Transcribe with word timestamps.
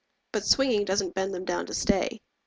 But 0.31 0.45
swinging 0.45 0.83
doesn't 0.83 1.13
bend 1.13 1.31
them 1.31 1.45
down 1.45 1.67
to 1.67 1.75
stay. 1.75 2.21